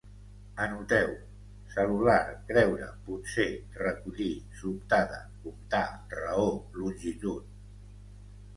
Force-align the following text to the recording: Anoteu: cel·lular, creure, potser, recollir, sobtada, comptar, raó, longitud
Anoteu: 0.63 1.11
cel·lular, 1.73 2.23
creure, 2.47 2.87
potser, 3.09 3.47
recollir, 3.83 4.31
sobtada, 4.63 5.21
comptar, 5.47 5.85
raó, 6.17 6.51
longitud 6.83 7.57